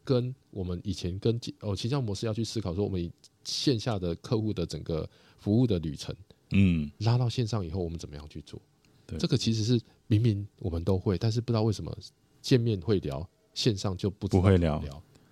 [0.03, 3.11] 跟我们以前跟哦行销模式要去思考说，我们
[3.43, 6.15] 线下的客户的整个服务的旅程，
[6.51, 8.61] 嗯，拉到线上以后，我们怎么样去做？
[9.07, 11.91] 对这个其实是明明我们都会，但是不知道为什么
[12.39, 14.79] 见面会聊，线上就不不会聊。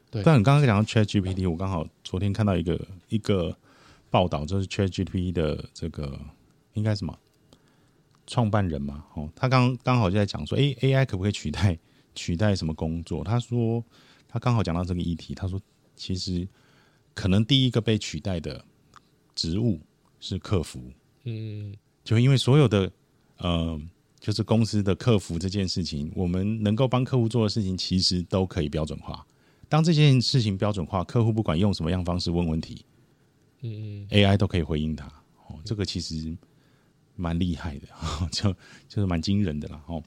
[0.10, 3.56] 对但你刚刚讲到 Chat GPT，我刚好昨天看到一个一个
[4.10, 6.20] 报道，就是 Chat GPT 的这个
[6.74, 7.15] 应该什么
[8.26, 11.78] 创办人嘛，哦，他刚刚好就在讲说，诶 a i 可不可以取代
[12.15, 13.23] 取代什么工作？
[13.23, 13.84] 他说
[14.28, 15.62] 他刚好讲到这个议题，他说
[15.95, 16.47] 其实
[17.13, 18.63] 可能第一个被取代的
[19.36, 19.80] 职务
[20.19, 20.82] 是客服，
[21.25, 22.91] 嗯，就因为所有的
[23.38, 23.80] 呃，
[24.19, 29.25] 就是公司的客服这件事情，我们能够帮客户做的事情，其实都可以标准化。
[29.67, 32.86] 当这件事情标准化，客户不管用什么样方式问问题，
[33.62, 35.06] 嗯，AI 都可以回应他。
[35.47, 36.38] 哦，这个其实
[37.15, 37.88] 蛮厉害的，
[38.32, 38.51] 就
[38.88, 39.82] 就是蛮惊人的啦。
[39.88, 40.01] 哦，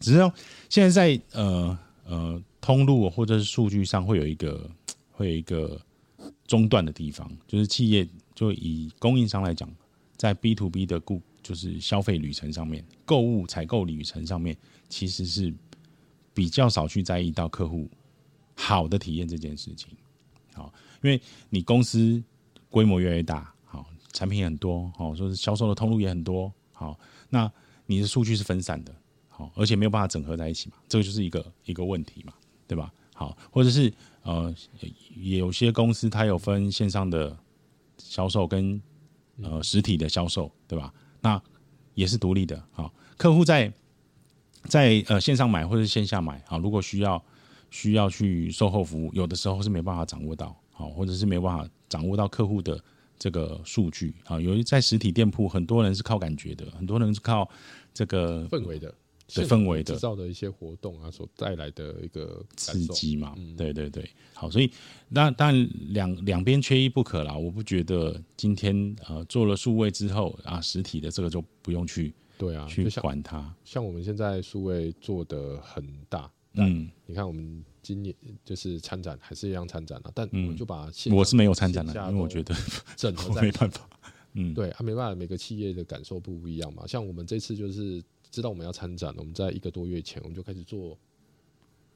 [0.00, 0.32] 只是说
[0.68, 4.70] 现在在呃呃通路或者是数据上会有一个
[5.10, 5.80] 会有一个
[6.46, 9.68] 中断的地方，就是企业就以供应商来讲，
[10.16, 14.56] 在 B to B 的顾就是消费旅程上面，购物采购旅程上面，
[14.88, 15.52] 其实是
[16.34, 17.88] 比较少去在意到客户
[18.54, 19.88] 好的体验这件事情。
[20.54, 22.22] 好，因为你公司
[22.68, 26.98] 规模越来越大，好，产品很多，好，说是销售的通路也很多，好，
[27.30, 27.50] 那
[27.86, 28.94] 你的数据是分散的，
[29.38, 32.32] 好，而且没有办法整合在一起嘛，这个就是一个一个问题嘛，
[32.66, 32.92] 对吧？
[33.14, 33.92] 好，或者是
[34.24, 34.52] 呃，
[35.14, 37.36] 有些公司它有分线上的
[37.98, 38.82] 销售跟
[39.40, 40.92] 呃实体的销售，对吧？
[41.20, 41.40] 那
[41.94, 43.72] 也是独立的，好，客户在
[44.64, 47.24] 在呃线上买或者线下买，好，如果需要
[47.70, 52.82] 需要去售后服务，有的时候是没办法掌握到，好，或者是没办法掌握到客户的
[53.18, 54.40] 这个数据啊。
[54.40, 57.48] 由于在实体店铺，很多人是靠感觉的，很多人是靠
[57.92, 58.94] 这个氛围的，
[59.34, 64.70] 对氛围的制造的一些活动啊，所带来的一个刺激嘛，对对对，好，所以
[65.08, 67.36] 那当然两两边缺一不可啦。
[67.36, 78.14] 我不觉得今天呃做了数位之后啊，实体的这个就不用去对啊，去管它，像我们现在数位做的很大，嗯，你看我们今年
[78.44, 80.46] 就是参展还是一样参展啊，但我嗯。
[80.48, 82.60] 们就把线我是没有参展的线，下都因为我觉得我
[82.96, 83.88] 整合在 没办法，
[84.32, 86.86] 嗯，对啊，没办法，每个企业的感受不一样嘛。
[86.86, 90.96] 像我们这次就是知道我们要参展，我们在一个多月前我们就开始做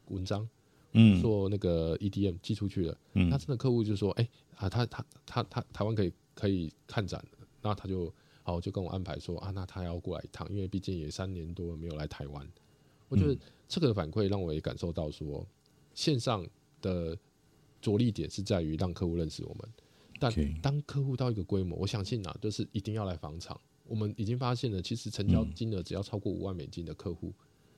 [0.08, 0.48] 文章，
[0.92, 2.98] 嗯做那个 EDM 寄出去了。
[3.14, 7.24] 嗯那真的客户就说，哎、啊，他他他他台湾可以可以看展，
[7.60, 12.46] 那他就好就跟我安排说啊，那他要过来一趟，因为毕竟也三年多了没有来台湾。
[13.08, 15.46] 我觉得这个反馈让我也感受到说，
[15.94, 16.46] 线上
[16.80, 17.16] 的
[17.80, 19.72] 着力点是在于让客户认识我们，
[20.18, 23.60] 但当客户到一个规模，我相信啊，就是一定要来访场。
[23.84, 27.32] 我们已经发现了，其实成交金额只要超过五万美金的客户，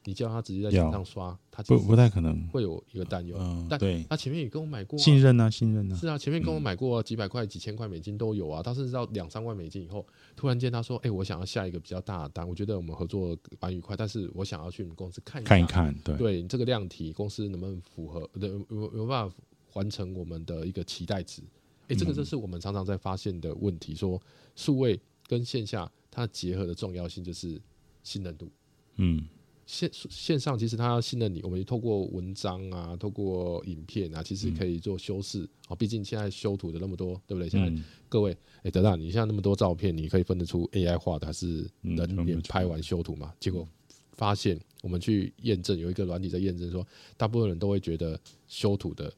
[0.05, 3.37] 你叫他直接在线上刷，他不不太可能，会有一个担忧。
[3.41, 15.61] 嗯，但对，他前面也跟我买过、啊，信任啊，信任啊，是啊，前面跟我买过、几百块、几千块美金都有啊，他甚至到两三万美金以后，突然间他说：“哎、我想要下一个比较大的单，我觉得我们合作蛮愉快，但是我想要去你们公司看看。
[15.61, 18.29] 一看，对，对你这个量体，公司能不能符合？
[18.39, 19.35] 对，有有有没有办法
[19.73, 21.43] 完成我们的一个期待值？
[21.89, 22.15] 哎、这个嗯。
[22.15, 24.21] 就是我们常常在发现的问题，说
[24.55, 27.61] 数位跟线下它结合的重要性就是
[28.03, 28.51] 信任度。
[28.97, 29.27] 嗯
[29.67, 35.75] 线线上其实它要信任你，我们透过文章啊，透过影片啊，其实可以做修饰啊。
[35.75, 37.49] 毕竟现在修图的那么多，对不对？
[37.49, 43.33] 现在嗯各位，哎、德大，你现在那么多照片，你可以分得出 AI 画的还是嗯人脸拍完修图嘛？
[43.41, 43.67] 结果
[44.13, 49.11] 发现我们去验证，有一个软体在验证说，大部分人都会觉得修图的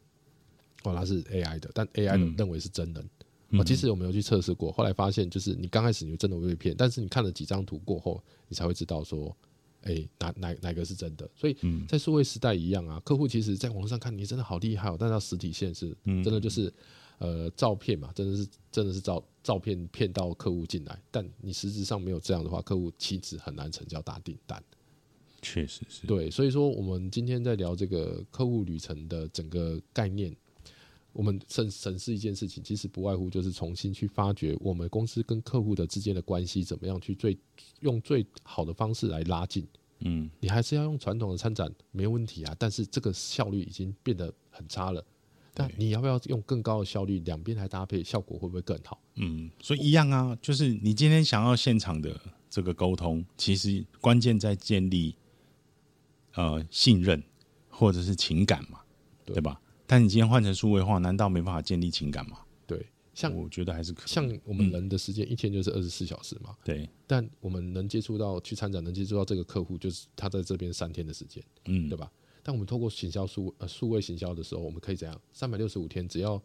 [0.84, 3.02] 哦它是 AI 的，但 AI 认为是真人。
[3.02, 3.10] 嗯
[3.58, 9.36] 哦，其实我们有去测试过，后来发现就是你刚开始你真的会被骗，但是你看了几张图过后，你才会知道说，
[9.82, 11.28] 哎、哪哪哪个是真的。
[11.34, 16.72] 所以嗯在数位时代一样啊，客户其实在网络上看你真的好厉害哦，但到实体现是嗯真的就是
[17.18, 24.62] 呃照片嘛，真的是真的是照照片骗到客户进来，但你实质上没有这样的话，客户其实很难成交大订单。
[25.42, 30.34] 确实是，对，所以说我们今天在聊这个客户旅程的整个概念，
[31.16, 37.36] 我们审审视一件事情，其实不外乎就是重新去发掘我们公司跟客户的之间的关系，怎么样去最
[37.80, 39.66] 用最好的方式来拉近。
[40.00, 45.02] 嗯你还是要用传统的参展没问题啊，但是这个效率已经变得很差了。
[45.54, 49.00] 但你要不要用更高的效率，两边来搭配，效果会不会更好？
[49.14, 55.14] 嗯，所以一样啊，就是你今天想要现场的这个沟通，其实关键在建立
[56.34, 57.22] 呃信任
[57.70, 58.80] 或者是情感嘛，
[59.24, 59.58] 对吧？
[59.86, 62.38] 但你今天换成数位化，难道没办法建立情感吗？
[62.66, 72.10] 对，像我觉得还是可像我们人的时间一天就是二十四小时嘛，对，但我们能接触到去参展，能接触到这个客户，就是他在这边三天的时间，嗯对吧？
[72.42, 75.20] 但我们透过行销数呃数位行销的时候，我们可以怎样？
[75.32, 76.40] 三百六十五天，只要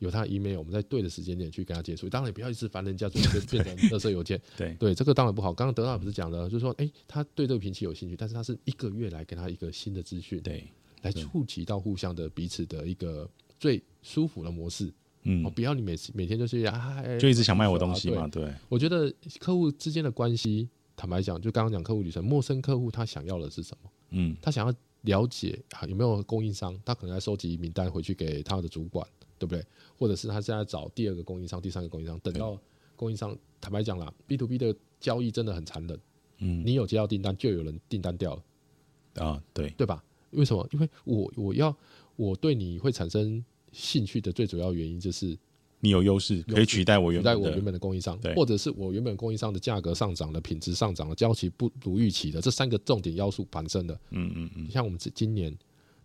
[0.00, 2.08] 有他的 email，我们在对的时间点去跟他接触。
[2.10, 3.18] 当然，也不要一直烦人家，就
[3.50, 4.38] 变成 垃圾邮件。
[4.56, 5.54] 对对，这个当然不好。
[5.54, 10.70] 刚刚德大不是讲了，就是说，哎，他对这个平期有兴趣，但是他是一个月来给他一个新的资讯，对，
[11.06, 14.92] 来触及到互相的彼此的一个最舒服的模式。
[15.28, 23.90] 嗯哦，，不要你每次每天就是啊，哎就一直想卖我东西嘛，对，我觉得客户之间的关系，坦白讲，就刚刚讲客户旅程，陌生客户他想要的是什么？
[24.10, 29.04] 嗯他想要了解啊有没有供应商，他可能在收集名单回去给他的主管，
[29.36, 29.64] 对不对？
[29.98, 32.56] 或者是他现在找第二个供应商、第三个供应商，等到
[32.94, 36.00] 供应商，坦白讲啦，B to B 的交易真的很残忍，
[36.38, 40.04] 嗯你有接到订单，就有人订单掉了，啊，对，对吧？
[40.30, 40.68] 为什么？
[40.72, 41.74] 因为我我要
[42.16, 45.36] 我对你会产生兴趣的最主要原因就是
[45.80, 53.94] 你有优势可以取代我原本取代我原的，本的供应商，或者是我原本供应商的价格上涨了、品质上涨了、交期不如预期的这三个重点要素产生的。
[54.10, 55.56] 嗯嗯嗯像我们这今年，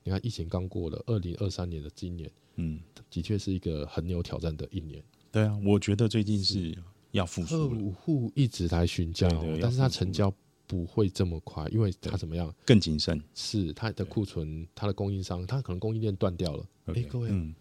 [0.04, 2.80] 你看疫情刚过了，二零二三年的今年，嗯，
[3.10, 5.02] 的确是一个很有挑战的一年。
[5.32, 6.78] 对啊，我觉得最近是
[7.12, 9.30] 要复客苏客，户一直来询价
[9.62, 10.32] 但是他成交
[10.72, 12.56] 不会这么快，因为他怎么样？
[12.66, 13.22] 更谨慎。
[13.36, 16.66] 是他的库存，他的供应商，他可能供应链断掉了。
[16.86, 17.54] 哎各位，嗯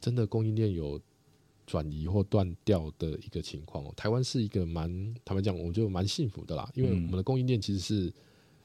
[0.00, 1.00] 真的供应链有
[1.64, 3.94] 转移或断掉的一个情况哦。
[3.96, 4.90] 台湾是一个蛮
[5.24, 8.12] 坦白讲，我觉得蛮幸福的啦，因为我嗯们的供应链其实是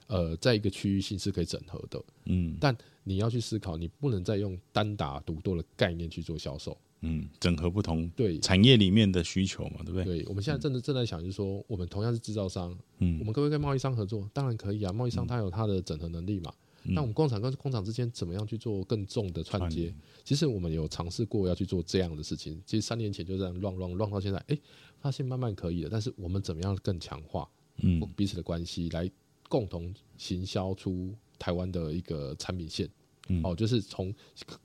[0.07, 2.03] 呃在一个区域性是可以整合的。
[2.25, 6.75] 嗯但你要去思考，你不能再用单打独斗的概念去做销售。
[7.01, 10.03] 嗯，整合不同对产业里面的需求嘛，对不对？
[10.03, 14.29] 对，我们现在正在正在想，就是说，我们同样是制造商，嗯我嗯们可不可以跟贸易商合作？
[14.33, 16.51] 当然可以啊，贸易商他有他的整合能力嘛。
[16.89, 19.93] 那我们工厂跟工厂之间怎么样去做更重的串接？
[20.23, 22.62] 其实我们有尝试过要去做这样的事情。
[22.65, 24.57] 其实三年前就这样乱乱乱到现在，哎，
[25.01, 25.89] 发现慢慢可以了。
[25.91, 27.47] 但是我们怎么样更强化
[27.81, 29.10] 嗯彼此的关系，来
[29.49, 32.89] 共同行销出台湾的一个产品线？
[33.27, 33.41] 嗯。
[33.43, 34.13] 哦，就是从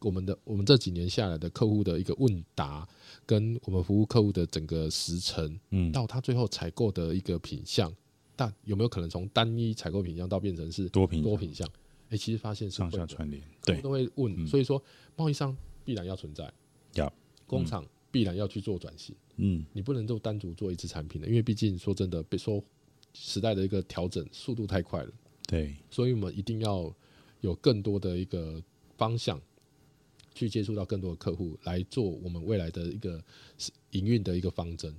[0.01, 2.89] 我们的我们这几年下来的客户的一个问答，
[3.25, 5.93] 跟我们服务客户的整个时程，嗯。
[5.93, 7.95] 到他最后采购的一个品相，
[8.35, 11.69] 但有没有可能从单一采购品相到变成是多品多品相？
[12.11, 14.47] 哎、其实发现是上下串联，对，都会问，嗯。
[14.47, 14.83] 所以说
[15.17, 16.53] 贸易商必然要存在，
[16.95, 17.13] 要
[17.47, 19.65] 工厂必然要去做转型，嗯。
[19.73, 22.63] 你不能就单独做一支产品的，因为毕竟说真的，被说
[23.15, 25.13] 时代的一个调整速度太快了，
[25.47, 26.95] 对，所以我们一定要
[27.43, 28.61] 有更多的一个
[28.97, 29.39] 方向。
[30.35, 33.23] 去接触到更多的客户，来做我们未来的一个
[33.91, 34.91] 营运的一个方针，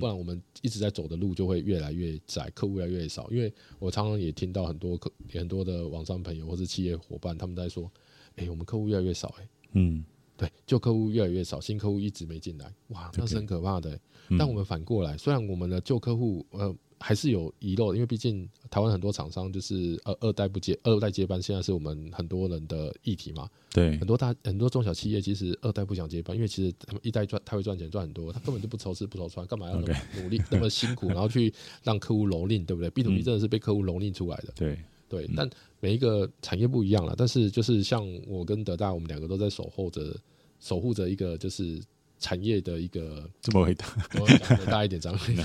[0.00, 3.30] 不然我们一直在走的路就会越来越窄，客户越来越少。
[3.30, 7.88] 因为我常常也听到很多客很多的网商朋友或是企业伙伴他们在说，
[8.34, 10.04] 哎、我们客户越来越少、哎，嗯
[10.36, 14.00] 对，旧客户越来越少，新客户一直没进来，哇，那是很可怕的、欸。
[14.36, 23.48] 但我们反过来，虽然我们的旧客户呃还是有遗漏，因为毕竟台湾很多厂商就是呃二代不接二代接班，现在是我们很多人的议题嘛。
[23.70, 34.52] 对很，多大很多中小企业其实二代不想接班，因为其实他们一代赚他会赚钱赚很多，他根本就不愁吃不愁穿，干嘛要那么努力 那么辛苦， 然后去让客户蹂躏，对不对？B to B 真的是被客户蹂躏出来的。
[34.54, 35.48] 对，对，但
[35.80, 40.14] 每一个产业不一样了，但是就是像我跟德大，我们两个都在守候着
[40.60, 41.82] 守护着一个就是
[42.22, 43.84] 产业的一个，这么伟大，
[44.20, 45.36] 我讲的大一点张力。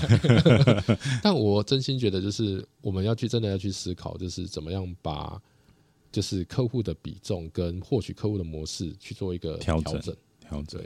[1.20, 5.42] 但我真心觉得，就是我们要去真的要去思考，就是怎么样把
[6.12, 10.80] 就是客户的比重跟获取客户的模式去做一个调整调整。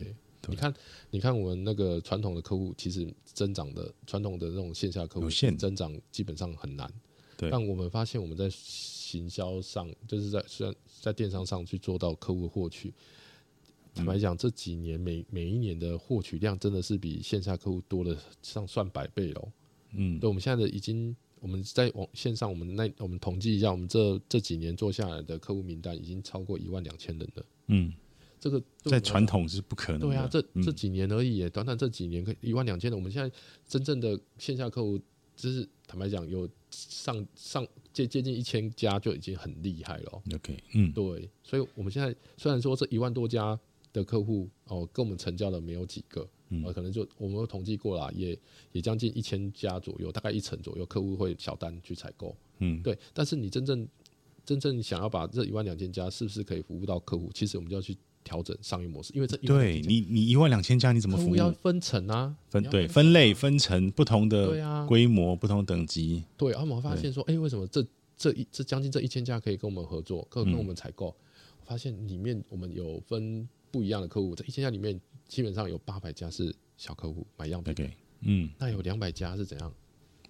[0.49, 0.75] 你看，
[1.11, 5.29] 你看我们那个传统的客户，其实增长的传统的那种线下客户
[5.59, 6.91] 增长基本上很难。
[7.37, 12.93] 对但我们发现我们在行销上，就是在虽然在电商上去做到客户获取。
[13.95, 19.53] 坦白讲，这几年每每一年的获取量真的是比线下客户多了上算百倍哦。
[19.95, 27.45] 嗯对，我们现在的已经我们在网线上，我们那我们统计一下，我们这这几年做下来的客户名单已经超过一万两千人了。
[27.67, 27.93] 嗯，
[28.41, 33.31] 这个在传统是不可能的，对啊，这嗯这几年而已耶，短短这几年可一万两千人，我们现在
[33.69, 34.99] 真正的线下客户，
[35.37, 40.23] 就是坦白讲，有上上接接近一千家就已经很厉害了哦。
[40.35, 43.59] OK，嗯对，所以我们现在虽然说这一万多家
[43.93, 48.39] 的客户哦，跟我们成交的没有几个，嗯呃，可能就我们有统计过了，也
[48.73, 52.35] 也将近一千家左右，大概一成左右客户会小单去采购。
[52.59, 53.87] 嗯，对，但是你真正
[54.45, 61.37] 真正想要把这一万两千家是不是可以服务到客户，其实我们就要去调整商业模式，因为这对你你一万两千家你怎么服务？
[61.37, 67.85] 要分层啊，分对分分类分成不同的规模、不同等级，对，然啊我们发现说，哎、为什么这
[68.17, 71.15] 这一这将近这一千家可以跟我们合作，跟跟我们采购？
[71.65, 79.75] 发现里面我们有分不一样的客户，在一千家里面，基本上有八百家是小客户买样品，对，嗯，那有两百家是怎样？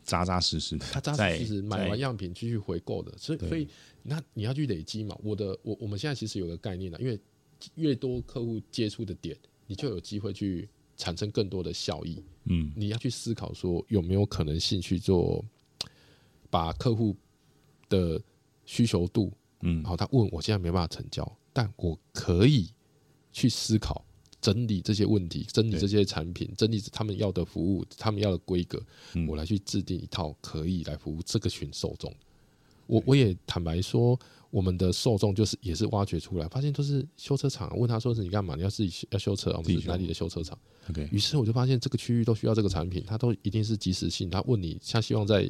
[0.04, 3.68] 扎扎实实的，他扎扎实实买完样品继续回购的，所以所以
[4.02, 5.16] 那你要去累积嘛。
[5.22, 7.16] 我的我我们现在其实有个概念了，因为
[7.76, 9.36] 越多客户接触的点，
[9.66, 12.20] 你就有机会去产生更多的效益。
[12.46, 15.44] 嗯，你要去思考说有没有可能性去做，
[16.50, 17.14] 把客户
[17.88, 18.20] 的
[18.64, 22.68] 需求度，嗯，好，他问我现在没办法成交，但我可以
[23.32, 24.04] 去思考。
[24.40, 28.82] 整理这些问题，整理这些产品，整理他们要的服务，他们要的规格，
[29.28, 32.12] 我来去制定一套可以来服务这个群受众。
[32.88, 34.18] 我我也坦白说，
[34.50, 37.72] 我们的受众就是也是挖掘出来，发现都是修车厂。
[37.78, 38.56] 问他说是你干嘛？
[38.56, 40.58] 你要自己要修车，我们是哪里的修车厂
[40.90, 41.08] ？OK。
[41.12, 44.28] 于是我就发现这个区域都需要这个产品，他都一定是及时性。
[44.28, 45.48] 他问你，他希望在。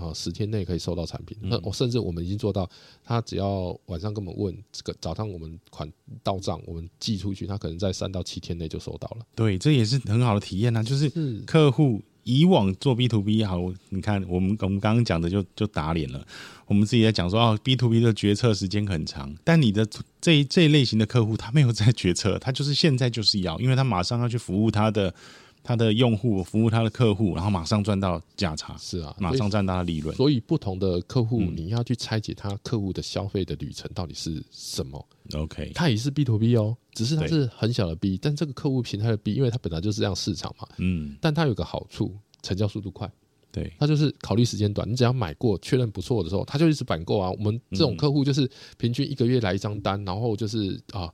[0.00, 1.36] 啊，十天内可以收到产品。
[1.42, 2.68] 那我甚至我们已经做到，
[3.04, 5.90] 他只要晚上跟我们问这个，早上我们款
[6.22, 9.26] 到账，我们寄出去，他可能在三到七天内就收到了。
[9.34, 10.82] 对，这也是很好的体验呐。
[10.82, 11.10] 就是
[11.46, 13.58] 客户以往做 B to B 好，
[13.90, 16.26] 你看我们我们刚刚讲的就就打脸了。
[16.66, 19.86] 我们自己在讲说哦，B to B 的决策时间很长，但你的
[20.20, 25.14] 这这一类型的客户，他没有在决策，他就是现在就是要，因为他马上要去服务他的。
[25.62, 30.14] 他的用户服务他的客户，然后马上赚到价差，是啊，马上赚到利润。
[30.16, 43.08] 所以不同的客户，你要去拆解他客户的消费的旅程到底是什么？OK，他也是 B to B 哦，只是他是很小的 B，但这个客户平台的 B，因为它本来就是这样市场嘛，嗯，但它有个好处，成交速度快，
[43.52, 44.90] 对，它就是考虑时间短。
[44.90, 47.30] 你只要买过确认不错的时候，他就一直板购啊。
[47.30, 51.08] 我们这种客户就是平均一个月来一张单，然后就是啊，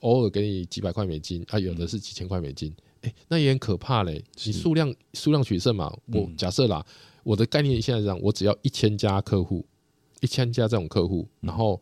[0.00, 2.74] 偶尔给你几百块美金，啊，有的是几千块美金。
[3.02, 4.24] 哎，那也很可怕嘞！
[4.44, 5.92] 你数量数量取胜嘛？
[6.12, 6.84] 我假设啦，
[7.22, 9.64] 我的概念现在这样，我只要一千家客户，
[10.20, 11.80] 一千家这种客户，然后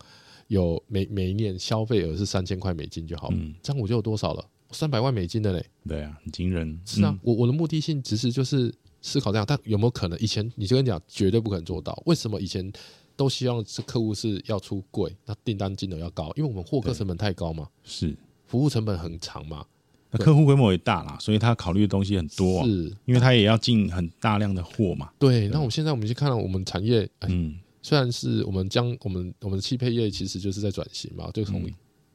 [0.48, 4.44] 有每每一年消费额是三千块美金就好了，这样我就有多少了？
[4.72, 5.64] 三百万美金的嘞！
[5.86, 6.80] 对啊，很惊人。
[6.86, 12.00] 是啊，我我的目的性其实就是思考这样，但有没有可能以前你就跟你讲，绝对不可能做到？
[12.06, 12.72] 为什么以前
[13.16, 16.32] 都希望是客户是要出贵，那订单金额要高？
[16.36, 18.16] 因为我们获客成本太高嘛，是
[18.46, 19.66] 服务成本很长嘛。
[20.10, 25.10] 那客户规模也大啦，所以他考虑的东西很多，是因为他也要进很大量的货嘛。
[25.18, 31.70] 对，那我们现在我们去看到我们产业，嗯，虽然是我们将我们我们的汽配业其实就是在转型嘛，就从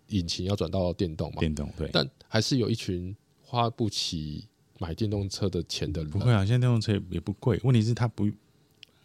[0.10, 4.46] 引擎要转到电动嘛，电动对，但还是有一群花不起
[4.80, 6.12] 买电动车的钱的人。
[6.12, 8.30] 不会啊，现在电动车也不贵，问题是它不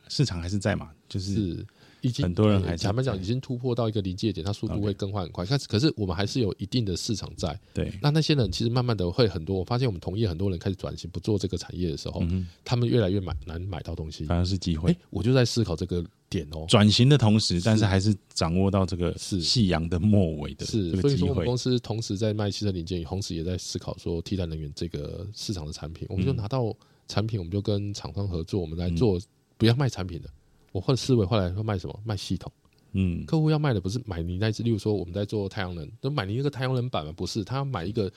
[0.08, 1.64] 市场还是在嘛，就是。
[2.02, 5.44] 已经很多人还坦白讲，已经突破到一个临界点，它速度会更换很快。
[5.48, 7.58] 但是，可是我们还是有一定的市场在。
[7.74, 9.58] 对，那那些人其实慢慢的会很多。
[9.58, 12.22] 我发现我们同业很多人开始转型，不做这个产业的时候，
[12.64, 14.96] 他们越来越买难买到东西，反而是机会。
[15.10, 26.06] 我就在思考这个点哦，转型的同时，但是还是掌握到这个是夕阳的末尾的是，所以说我们公司同时在卖汽车零件，同时也在思考说替代能源这个市场的产品。
[26.08, 26.74] 我们就拿到
[27.08, 29.20] 产品，我们就跟厂商合作，我们来做，
[29.58, 30.30] 不要卖产品的。
[30.72, 32.00] 我换思维后来会卖什么？
[32.04, 32.50] 卖系统。
[32.92, 37.12] 嗯，客户要卖的不是买你那只，例如说我们在做太阳能，都买你那个太阳能板嘛？
[37.12, 38.10] 不是，他要买一个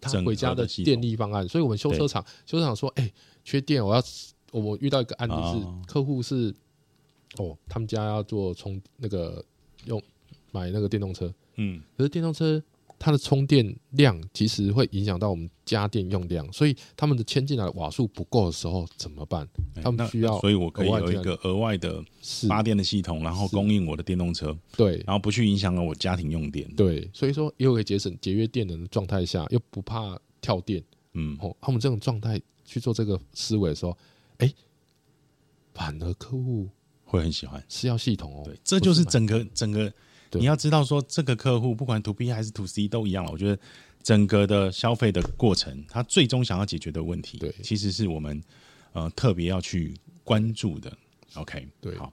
[0.00, 1.46] 他回家的电力方案。
[1.46, 3.12] 所以我们修车厂，修车厂说，哎，
[3.44, 4.02] 缺电，我要
[4.50, 6.54] 我遇到一个案例是客户是
[7.38, 9.44] 哦，他们家要做充那个
[9.84, 10.02] 用
[10.50, 12.62] 买那个电动车，嗯，可是电动车。
[13.06, 19.48] 它的充电量其实会影响到我们家电用量，所以他们的迁进来瓦数不够的时候怎么办？
[19.80, 22.04] 他们需要，所以我可以有一个额外的
[22.48, 30.82] 发电的系统，然后供应我的电动车，对，然后不去影响了我家庭用电，对，所以说又可以节省节约电能的状态下，又不怕跳电，
[31.12, 33.96] 嗯，哦，他们这种状态去做这个思维的时候，
[34.38, 34.52] 哎，
[35.74, 36.68] 反而客户
[37.04, 39.92] 会很喜欢，是要系统哦，对，这就是整个整个。
[40.32, 43.30] 你要知道，说这个客户不管 to B 还是 to C 都一样了。
[43.30, 43.58] 我觉得
[44.02, 48.42] 整个的消费的过程，他最终想要解决的问题，对，其实是我们
[48.92, 50.92] 呃特别要去关注的。
[51.34, 52.12] OK，对，好。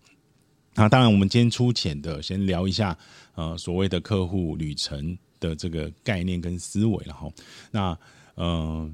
[0.75, 2.97] 那当然，我们今天粗浅的先聊一下
[3.35, 7.31] 呃所谓的客户旅程的这个概念跟思维，然后
[7.71, 7.97] 那
[8.35, 8.91] 呃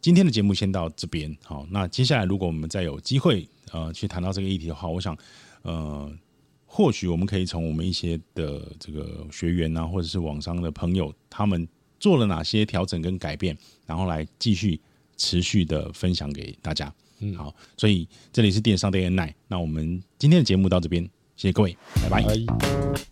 [0.00, 1.34] 今天的节目先到这边。
[1.44, 5.16] 好，那接下来如果我们再有机会呃去谈到这个议题的话，我想
[5.62, 6.10] 呃。
[6.74, 11.68] 或许我们可以从我们一些的这个学员啊，或者是网商的朋友，他们
[12.00, 13.54] 做了哪些调整跟改变，
[13.84, 14.80] 然后来继续
[15.18, 16.90] 持续的分享给大家。
[17.20, 21.04] 嗯，好，所以这里是电商 Day and Night，那我们今天的节目到这边，
[21.36, 21.76] 谢谢各位，
[22.08, 23.11] 拜拜。